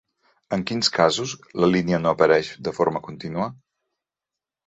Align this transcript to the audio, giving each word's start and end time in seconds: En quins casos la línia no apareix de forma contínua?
En 0.55 0.61
quins 0.69 0.87
casos 0.95 1.33
la 1.63 1.67
línia 1.75 1.99
no 2.05 2.13
apareix 2.15 2.49
de 2.69 2.75
forma 2.79 3.03
contínua? 3.09 3.51